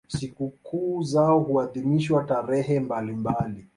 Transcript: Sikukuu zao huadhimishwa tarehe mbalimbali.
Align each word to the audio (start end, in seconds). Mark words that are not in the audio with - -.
Sikukuu 0.07 1.03
zao 1.03 1.39
huadhimishwa 1.39 2.23
tarehe 2.23 2.79
mbalimbali. 2.79 3.67